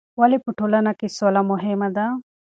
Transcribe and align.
ولې 0.19 0.37
په 0.45 0.51
ټولنه 0.57 0.91
کې 0.99 1.07
سوله 1.17 1.41
مهمه 1.51 1.89
ده؟ 1.95 2.05